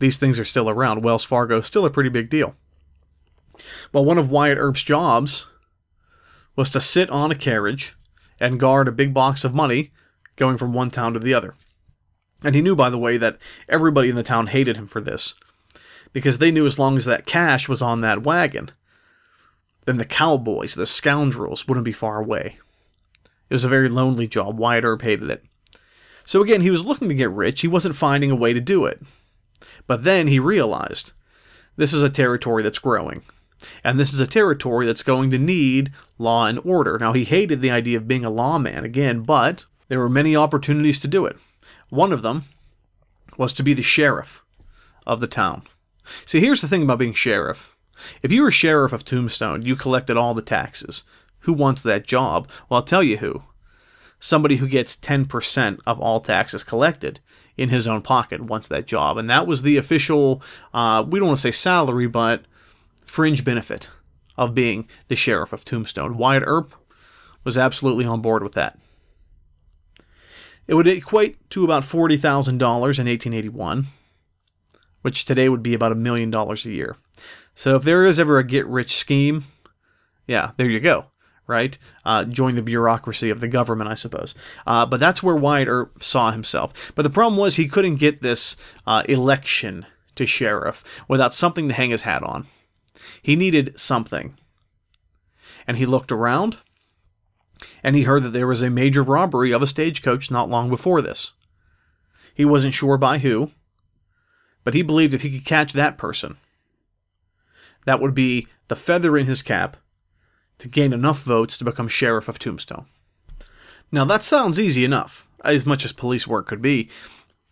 [0.00, 1.02] These things are still around.
[1.02, 2.56] Wells Fargo is still a pretty big deal.
[3.92, 5.46] Well, one of Wyatt Earp's jobs
[6.56, 7.96] was to sit on a carriage
[8.40, 9.90] and guard a big box of money
[10.36, 11.54] going from one town to the other.
[12.42, 13.36] And he knew, by the way, that
[13.68, 15.34] everybody in the town hated him for this,
[16.14, 18.70] because they knew as long as that cash was on that wagon,
[19.84, 22.56] then the cowboys, the scoundrels, wouldn't be far away.
[23.50, 24.58] It was a very lonely job.
[24.58, 25.44] Wyatt Earp hated it.
[26.24, 27.60] So again, he was looking to get rich.
[27.60, 29.02] He wasn't finding a way to do it.
[29.90, 31.10] But then he realized
[31.74, 33.22] this is a territory that's growing.
[33.82, 36.96] And this is a territory that's going to need law and order.
[36.96, 41.00] Now, he hated the idea of being a lawman again, but there were many opportunities
[41.00, 41.36] to do it.
[41.88, 42.44] One of them
[43.36, 44.44] was to be the sheriff
[45.08, 45.62] of the town.
[46.24, 47.76] See, here's the thing about being sheriff.
[48.22, 51.02] If you were sheriff of Tombstone, you collected all the taxes.
[51.40, 52.48] Who wants that job?
[52.68, 53.42] Well, I'll tell you who.
[54.20, 57.18] Somebody who gets 10% of all taxes collected
[57.60, 59.18] in his own pocket wants that job.
[59.18, 60.42] And that was the official,
[60.72, 62.46] uh, we don't want to say salary, but
[63.04, 63.90] fringe benefit
[64.38, 66.16] of being the sheriff of Tombstone.
[66.16, 66.74] Wyatt Earp
[67.44, 68.78] was absolutely on board with that.
[70.66, 73.88] It would equate to about $40,000 in 1881,
[75.02, 76.96] which today would be about a million dollars a year.
[77.54, 79.44] So if there is ever a get rich scheme,
[80.26, 81.09] yeah, there you go,
[81.50, 81.76] right?
[82.04, 84.34] Uh, join the bureaucracy of the government, I suppose.
[84.66, 86.92] Uh, but that's where Wyatt Earp saw himself.
[86.94, 89.84] But the problem was he couldn't get this uh, election
[90.14, 92.46] to sheriff without something to hang his hat on.
[93.20, 94.34] He needed something.
[95.66, 96.58] And he looked around
[97.82, 101.02] and he heard that there was a major robbery of a stagecoach not long before
[101.02, 101.32] this.
[102.34, 103.50] He wasn't sure by who,
[104.64, 106.36] but he believed if he could catch that person,
[107.86, 109.76] that would be the feather in his cap
[110.60, 112.86] to gain enough votes to become sheriff of Tombstone.
[113.92, 116.88] Now, that sounds easy enough, as much as police work could be,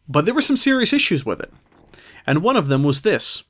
[0.09, 1.53] but there were some serious issues with it.
[2.27, 3.45] And one of them was this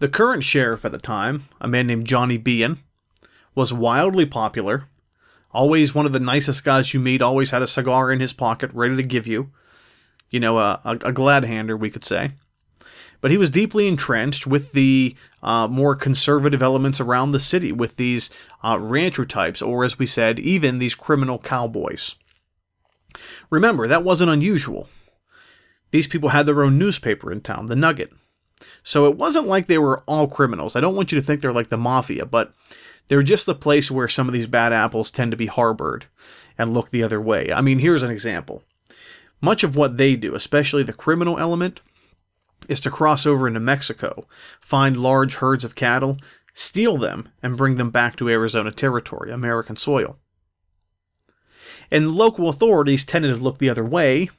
[0.00, 2.80] the current sheriff at the time, a man named Johnny Behan,
[3.54, 4.88] was wildly popular
[5.54, 8.72] Always one of the nicest guys you meet, always had a cigar in his pocket
[8.74, 9.52] ready to give you.
[10.28, 12.32] You know, a, a, a glad hander, we could say.
[13.24, 17.96] But he was deeply entrenched with the uh, more conservative elements around the city, with
[17.96, 18.28] these
[18.62, 22.16] uh, rancher types, or as we said, even these criminal cowboys.
[23.48, 24.90] Remember, that wasn't unusual.
[25.90, 28.12] These people had their own newspaper in town, The Nugget.
[28.82, 30.76] So it wasn't like they were all criminals.
[30.76, 32.52] I don't want you to think they're like the mafia, but
[33.08, 36.04] they're just the place where some of these bad apples tend to be harbored
[36.58, 37.50] and look the other way.
[37.50, 38.64] I mean, here's an example.
[39.40, 41.80] Much of what they do, especially the criminal element,
[42.68, 44.26] is to cross over into Mexico,
[44.60, 46.18] find large herds of cattle,
[46.52, 50.18] steal them, and bring them back to Arizona territory, American soil.
[51.90, 54.30] And local authorities tended to look the other way,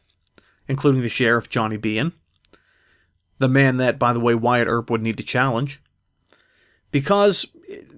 [0.67, 2.13] including the sheriff, Johnny Behan,
[3.37, 5.81] the man that, by the way, Wyatt Earp would need to challenge.
[6.91, 7.45] Because,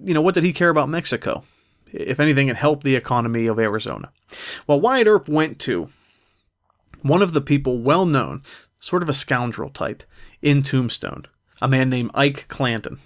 [0.02, 1.44] you know, what did he care about Mexico?
[1.92, 4.10] If anything, it helped the economy of Arizona.
[4.66, 5.88] Well, Wyatt Earp went to
[7.02, 8.42] one of the people well known,
[8.80, 10.02] sort of a scoundrel type,
[10.42, 11.26] in Tombstone,
[11.60, 12.98] a man named Ike Clanton,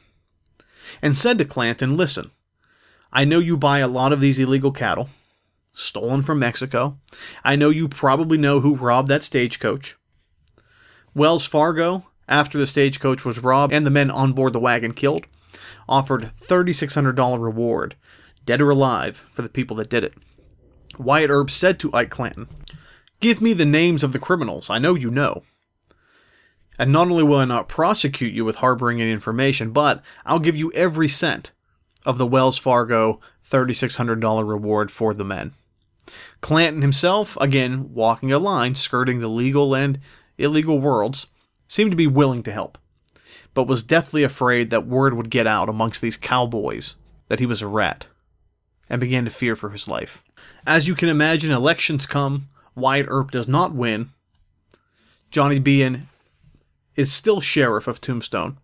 [1.00, 2.30] and said to Clanton, Listen,
[3.12, 5.08] I know you buy a lot of these illegal cattle,
[5.72, 6.98] stolen from Mexico.
[7.44, 9.96] I know you probably know who robbed that stagecoach.
[11.14, 15.26] Wells Fargo, after the stagecoach was robbed and the men on board the wagon killed,
[15.88, 17.96] offered $3,600 reward,
[18.46, 20.14] dead or alive, for the people that did it.
[20.98, 22.48] Wyatt Earp said to Ike Clanton,
[23.20, 24.68] Give me the names of the criminals.
[24.68, 25.42] I know you know.
[26.78, 30.56] And not only will I not prosecute you with harboring any information, but I'll give
[30.56, 31.52] you every cent
[32.04, 35.52] of the Wells Fargo $3,600 reward for the men.
[36.40, 40.00] Clanton himself, again walking a line skirting the legal and
[40.38, 41.28] illegal worlds,
[41.68, 42.78] seemed to be willing to help,
[43.54, 46.96] but was deathly afraid that word would get out amongst these cowboys
[47.28, 48.08] that he was a rat,
[48.90, 50.22] and began to fear for his life.
[50.66, 54.10] As you can imagine, elections come, Wyatt Earp does not win.
[55.30, 56.08] Johnny Behan
[56.96, 58.58] is still sheriff of Tombstone.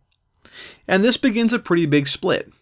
[0.86, 2.52] And this begins a pretty big split.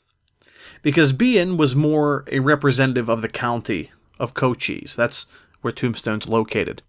[0.83, 4.94] Because Behan was more a representative of the county of Cochise.
[4.94, 5.26] That's
[5.61, 6.83] where Tombstone's located.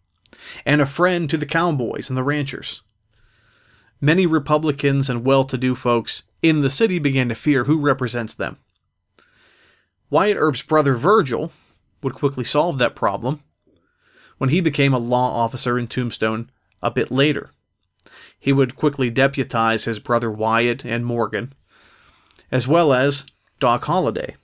[0.65, 2.81] And a friend to the cowboys and the ranchers.
[3.99, 8.33] Many Republicans and well to do folks in the city began to fear who represents
[8.33, 8.57] them.
[10.09, 11.51] Wyatt Earp's brother Virgil
[12.03, 13.43] would quickly solve that problem
[14.37, 17.49] when he became a law officer in Tombstone a bit later.
[18.47, 21.51] He would quickly deputize his brother Wyatt and Morgan,
[22.49, 23.25] as well as
[23.59, 24.37] Doc Holliday,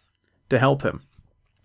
[0.50, 1.04] to help him.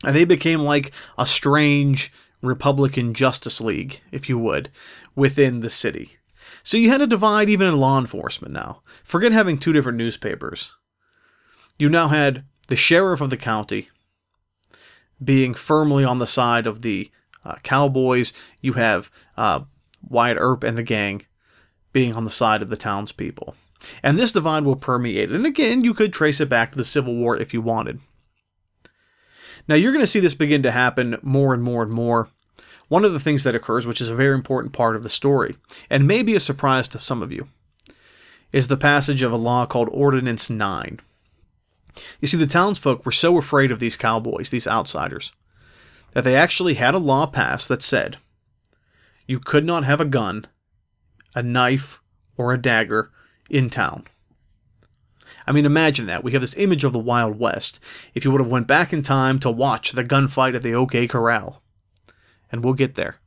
[0.07, 4.71] And they became like a strange Republican Justice League, if you would,
[5.17, 6.19] within the city.
[6.63, 8.83] So you had a divide even in law enforcement now.
[9.03, 10.77] Forget having two different newspapers.
[11.77, 13.89] You now had the sheriff of the county
[15.21, 17.11] being firmly on the side of the
[17.45, 18.33] uh, Cowboys.
[18.61, 19.63] You have uh,
[20.09, 21.23] Wyatt Earp and the gang
[21.93, 23.55] being on the side of the townspeople.
[24.03, 25.31] And this divide will permeate.
[25.31, 28.01] And again, you could trace it back to the Civil War if you wanted.
[29.69, 32.29] Now, you're going to see this begin to happen more and more and more.
[32.89, 35.57] One of the things that occurs, which is a very important part of the story,
[35.91, 37.49] and may be a surprise to some of you,
[38.51, 41.01] is the passage of a law called Ordinance 9.
[42.21, 45.33] You see, the townsfolk were so afraid of these cowboys, these outsiders,
[46.13, 48.17] that they actually had a law passed that said
[49.27, 50.47] you could not have a gun,
[51.39, 52.01] a knife,
[52.37, 53.13] or a dagger
[53.49, 54.05] in town.
[55.47, 56.25] I mean, imagine that.
[56.25, 57.79] We have this image of the Wild West.
[58.13, 61.07] If you would have went back in time to watch the gunfight at the OK
[61.07, 61.63] Corral,
[62.51, 63.19] and we'll get there.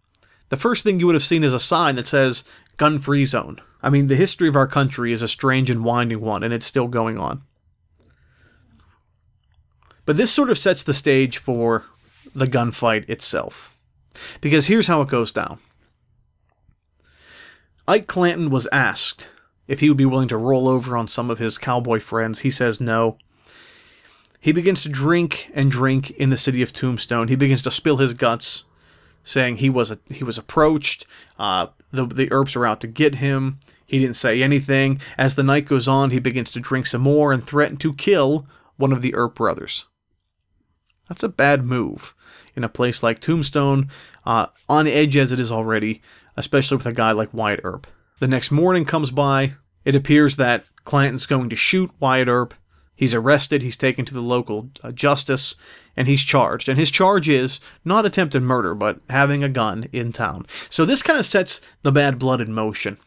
[0.50, 2.44] The first thing you would have seen is a sign that says
[2.76, 3.62] gun free zone.
[3.82, 6.66] I mean, the history of our country is a strange and winding one, and it's
[6.66, 7.44] still going on.
[10.06, 11.86] But this sort of sets the stage for
[12.36, 13.74] the gunfight itself.
[14.42, 15.60] Because here's how it goes down
[17.92, 19.28] Ike Clanton was asked
[19.68, 22.40] if he would be willing to roll over on some of his cowboy friends.
[22.40, 23.18] He says no.
[24.40, 27.28] He begins to drink and drink in the city of Tombstone.
[27.28, 28.64] He begins to spill his guts,
[29.26, 31.06] saying he was a, he was approached.
[31.38, 33.60] Uh, the the Earps are out to get him.
[33.86, 35.02] He didn't say anything.
[35.18, 38.48] As the night goes on, he begins to drink some more and threaten to kill
[38.78, 39.88] one of the Earp brothers.
[41.12, 42.16] That's a bad move
[42.56, 43.90] in a place like Tombstone,
[44.26, 46.02] uh, on edge as it is already,
[46.38, 47.86] especially with a guy like Wyatt Earp.
[48.20, 49.56] The next morning comes by.
[49.84, 52.54] It appears that Clanton's going to shoot Wyatt Earp.
[52.96, 55.56] He's arrested, he's taken to the local uh, justice,
[55.98, 56.70] and he's charged.
[56.70, 60.46] And his charge is not attempted murder, but having a gun in town.
[60.70, 62.98] So this kind of sets the bad blood in motion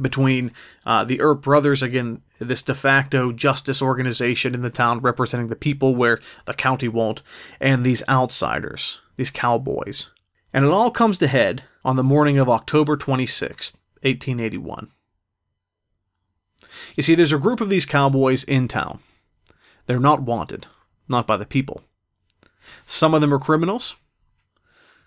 [0.00, 0.52] between
[0.86, 5.56] uh, the Earp brothers, again, this de facto justice organization in the town representing the
[5.56, 7.22] people where the county won't,
[7.60, 10.10] and these outsiders, these cowboys.
[10.52, 14.88] And it all comes to head on the morning of October 26th, 1881.
[16.96, 19.00] You see, there's a group of these cowboys in town.
[19.86, 20.66] They're not wanted,
[21.08, 21.82] not by the people.
[22.86, 23.96] Some of them are criminals.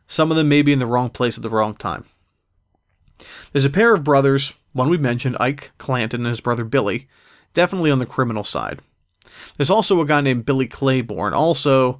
[0.07, 2.05] Some of them may be in the wrong place at the wrong time.
[3.51, 7.07] There's a pair of brothers, one we mentioned, Ike Clanton and his brother Billy,
[7.53, 8.79] definitely on the criminal side.
[9.57, 11.99] There's also a guy named Billy Claiborne, also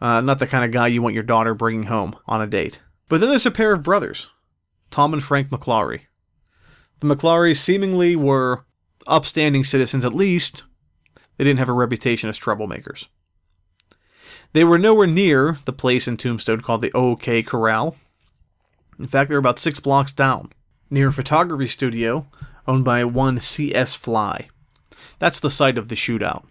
[0.00, 2.80] uh, not the kind of guy you want your daughter bringing home on a date.
[3.08, 4.30] But then there's a pair of brothers,
[4.90, 6.02] Tom and Frank McLaury.
[7.00, 8.64] The McLaurys seemingly were
[9.06, 10.64] upstanding citizens, at least
[11.36, 13.06] they didn't have a reputation as troublemakers.
[14.52, 17.96] They were nowhere near the place in Tombstone called the OK Corral.
[19.00, 20.52] In fact, they were about six blocks down,
[20.90, 22.26] near a photography studio
[22.68, 23.94] owned by one C.S.
[23.94, 24.48] Fly.
[25.18, 26.44] That's the site of the shootout.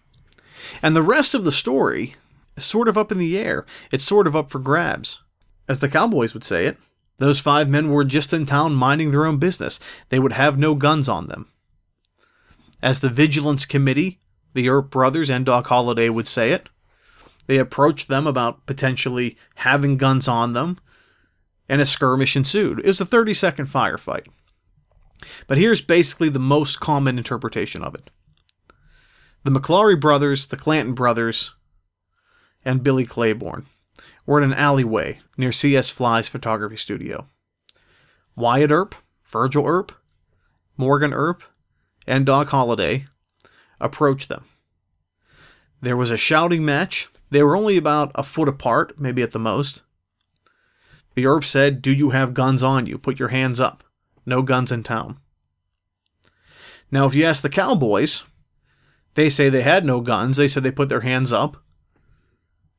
[0.81, 2.15] And the rest of the story
[2.57, 3.67] is sort of up in the air.
[3.91, 5.21] It's sort of up for grabs.
[5.67, 6.77] As the Cowboys would say it,
[7.19, 9.79] those five men were just in town minding their own business.
[10.09, 11.47] They would have no guns on them.
[12.81, 14.19] As the Vigilance Committee,
[14.53, 16.69] the Earp brothers, and Doc Holliday would say it,
[17.45, 20.77] they approached them about potentially having guns on them,
[21.69, 22.79] and a skirmish ensued.
[22.79, 24.27] It was a 30 second firefight.
[25.47, 28.09] But here's basically the most common interpretation of it
[29.43, 31.55] the McLaury brothers, the Clanton brothers,
[32.65, 33.67] and Billy Claiborne
[34.25, 35.89] were in an alleyway near C.S.
[35.89, 37.27] Fly's photography studio.
[38.35, 39.91] Wyatt Earp, Virgil Earp,
[40.77, 41.43] Morgan Earp,
[42.05, 43.05] and Doc Holliday
[43.79, 44.45] approached them.
[45.81, 47.09] There was a shouting match.
[47.29, 49.83] They were only about a foot apart, maybe at the most.
[51.19, 52.97] The Earp said, Do you have guns on you?
[52.97, 53.83] Put your hands up.
[54.25, 55.17] No guns in town.
[56.91, 58.23] Now, if you ask the Cowboys,
[59.15, 60.37] they say they had no guns.
[60.37, 61.57] They said they put their hands up.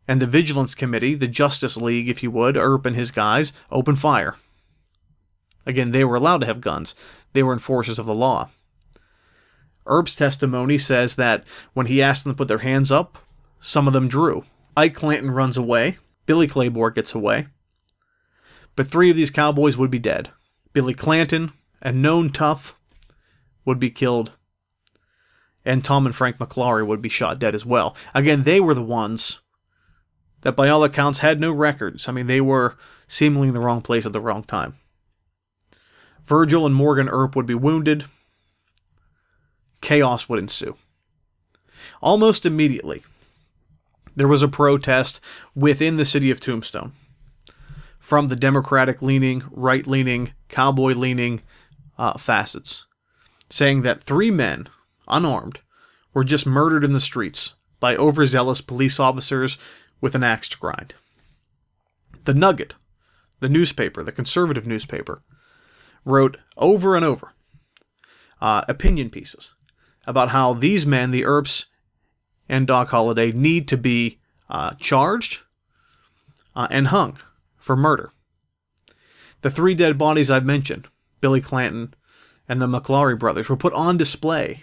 [0.09, 3.99] And the Vigilance Committee, the Justice League, if you would, Earp and his guys, opened
[3.99, 4.37] fire.
[5.67, 6.95] Again, they were allowed to have guns.
[7.35, 8.49] They were enforcers of the law.
[9.87, 13.19] Earp's testimony says that when he asked them to put their hands up,
[13.61, 14.47] some of them drew.
[14.79, 15.99] Ike Clanton runs away.
[16.25, 17.49] Billy Claiborne gets away.
[18.81, 20.31] But three of these cowboys would be dead.
[20.73, 21.53] Billy Clanton,
[21.83, 22.79] a known tough,
[23.67, 24.33] would be killed
[25.67, 27.95] and Tom and Frank McLaury would be shot dead as well.
[28.15, 29.41] Again, they were the ones
[30.41, 32.09] that, by all accounts, had no records.
[32.09, 34.79] I mean, they were seemingly in the wrong place at the wrong time.
[36.25, 38.07] Virgil and Morgan Earp would be wounded.
[39.83, 40.79] Chaos would ensue.
[42.01, 43.03] Almost immediately,
[44.17, 45.21] there was a protest
[45.55, 46.93] within the city of Tombstone
[48.01, 51.43] from the Democratic leaning, right leaning, cowboy leaning
[51.99, 52.87] uh, facets,
[53.51, 54.69] saying that three men
[55.07, 55.61] unarmed,
[56.13, 59.59] were just murdered in the streets by overzealous police officers
[60.01, 60.95] with an axe to grind.
[62.25, 62.75] The Nugget,
[63.39, 65.23] the newspaper, the conservative newspaper,
[66.05, 67.33] wrote over and over
[68.41, 69.55] uh, opinion pieces
[70.07, 71.67] about how these men, the Earps
[72.49, 75.43] and Doc Holliday, need to be uh, charged
[76.57, 77.19] uh, and hung
[77.61, 78.11] for murder.
[79.43, 80.89] The three dead bodies I've mentioned,
[81.21, 81.95] Billy Clanton
[82.49, 84.63] and the McLaury brothers, were put on display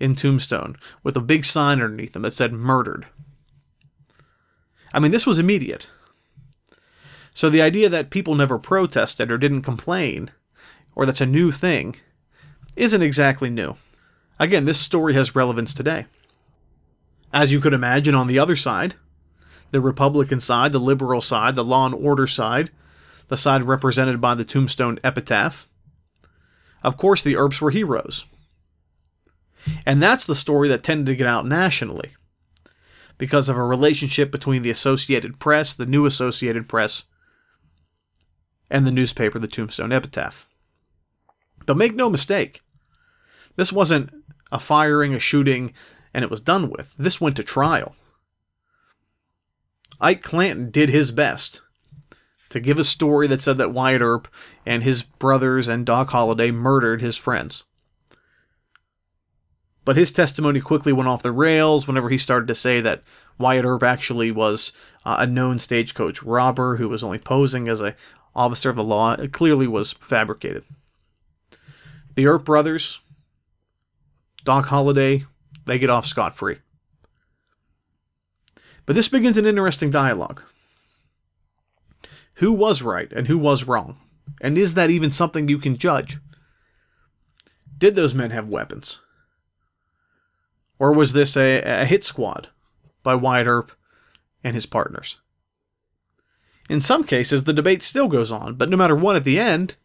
[0.00, 3.06] in Tombstone with a big sign underneath them that said murdered.
[4.92, 5.90] I mean, this was immediate.
[7.32, 10.30] So the idea that people never protested or didn't complain,
[10.94, 11.96] or that's a new thing,
[12.76, 13.76] isn't exactly new.
[14.38, 16.06] Again, this story has relevance today.
[17.32, 18.96] As you could imagine, on the other side,
[19.72, 22.70] the Republican side, the liberal side, the law and order side,
[23.28, 25.66] the side represented by the Tombstone epitaph,
[26.82, 28.24] of course, the Earps were heroes.
[29.86, 32.10] And that's the story that tended to get out nationally
[33.18, 37.04] because of a relationship between the Associated Press, the new Associated Press,
[38.70, 40.48] and the newspaper, the Tombstone Epitaph.
[41.64, 42.62] But make no mistake,
[43.56, 44.10] this wasn't
[44.50, 45.72] a firing, a shooting,
[46.12, 46.94] and it was done with.
[46.98, 47.94] This went to trial.
[50.02, 51.62] Ike Clanton did his best
[52.48, 54.26] to give a story that said that Wyatt Earp
[54.66, 57.62] and his brothers and Doc Holliday murdered his friends.
[59.84, 63.02] But his testimony quickly went off the rails whenever he started to say that
[63.38, 64.72] Wyatt Earp actually was
[65.04, 67.94] uh, a known stagecoach robber who was only posing as a
[68.34, 69.12] officer of the law.
[69.12, 70.64] It clearly was fabricated.
[72.16, 73.00] The Earp brothers,
[74.44, 75.24] Doc Holliday,
[75.66, 76.58] they get off scot free.
[78.86, 80.42] But this begins an interesting dialogue.
[82.34, 84.00] Who was right and who was wrong?
[84.40, 86.18] And is that even something you can judge?
[87.78, 89.00] Did those men have weapons?
[90.78, 92.48] Or was this a, a hit squad
[93.02, 93.72] by Wyatt Earp
[94.42, 95.20] and his partners?
[96.68, 99.76] In some cases, the debate still goes on, but no matter what at the end,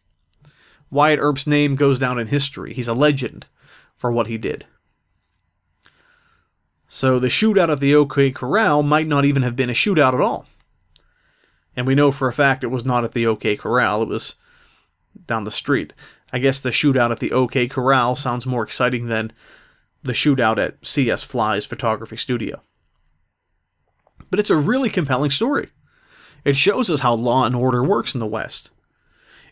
[0.89, 2.73] Wyatt Earp's name goes down in history.
[2.73, 3.45] He's a legend,
[3.95, 4.65] for what he did.
[6.87, 10.21] So the shootout at the OK Corral might not even have been a shootout at
[10.21, 10.45] all.
[11.75, 14.35] And we know for a fact it was not at the OK Corral, it was
[15.25, 15.93] down the street.
[16.31, 19.31] I guess the shootout at the OK Corral sounds more exciting than
[20.03, 22.61] the shootout at CS Fly's photography studio.
[24.29, 25.69] But it's a really compelling story.
[26.43, 28.71] It shows us how law and order works in the West.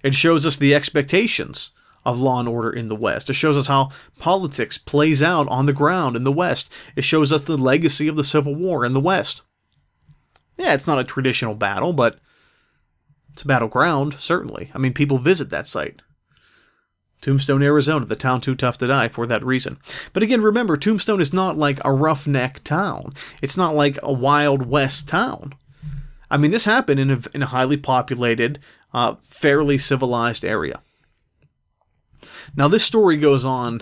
[0.04, 1.72] It shows us the expectations
[2.06, 3.30] of law and order in the West.
[3.30, 3.90] It shows us how
[4.20, 6.72] politics plays out on the ground in the West.
[6.96, 9.42] It shows us the legacy of the Civil War in the West.
[10.58, 12.20] Yeah, it's not a traditional battle, but
[13.34, 14.72] it's a battleground, certainly.
[14.74, 16.02] I mean, people visit that site.
[17.22, 19.78] Tombstone, Arizona, the town too tough to die for that reason.
[20.14, 23.14] But again, remember, Tombstone is not like a roughneck town.
[23.42, 25.56] It's not like a Wild West town.
[26.30, 28.60] I mean, this happened in a, in a highly populated,
[28.94, 30.82] uh, fairly civilized area.
[32.56, 33.82] Now, this story goes on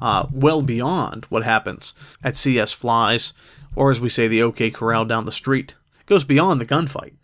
[0.00, 3.32] uh, well beyond what happens at CS Fly's,
[3.76, 5.74] or as we say, the OK Corral down the street.
[6.00, 7.14] It goes beyond the gunfight.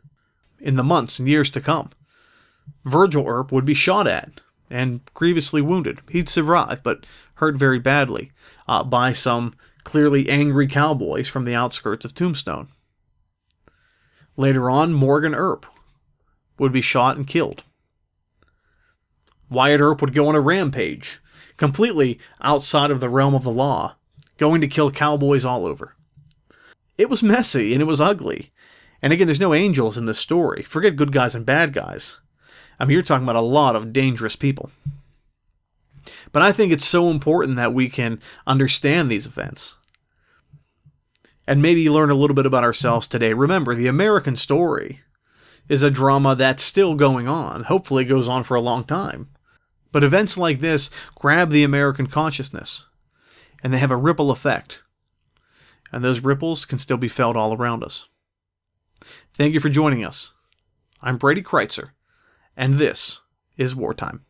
[0.59, 1.91] In the months and years to come,
[2.85, 6.01] Virgil Earp would be shot at and grievously wounded.
[6.09, 7.05] He'd survive, but
[7.35, 8.33] hurt very badly
[8.69, 9.55] uh, by some
[9.85, 12.69] clearly angry cowboys from the outskirts of Tombstone.
[14.37, 15.67] Later on, Morgan Earp
[16.59, 17.65] would be shot and killed.
[19.51, 21.21] Wyatt Earp would go on a rampage,
[21.57, 23.97] completely outside of the realm of the law,
[24.39, 25.97] going to kill cowboys all over.
[26.97, 28.51] It was messy and it was ugly.
[29.03, 30.63] And again, there's no angels in this story.
[30.63, 32.21] Forget good guys and bad guys.
[32.79, 34.71] I mean, you're talking about a lot of dangerous people.
[36.33, 39.77] But I think it's so important that we can understand these events.
[41.47, 43.33] And maybe learn a little bit about ourselves today.
[43.33, 45.01] Remember, the American story
[45.69, 47.65] is a drama that's still going on.
[47.65, 49.29] Hopefully, it goes on for a long time.
[49.93, 52.87] But events like this grab the American consciousness,
[53.63, 54.83] and they have a ripple effect.
[55.93, 58.09] And those ripples can still be felt all around us.
[59.33, 60.33] Thank you for joining us.
[61.03, 61.91] I'm Brady Crytzer,
[62.57, 63.21] and this
[63.57, 64.25] is Wartime.